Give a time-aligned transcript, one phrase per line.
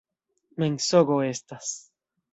[0.63, 1.73] Mensogo estas!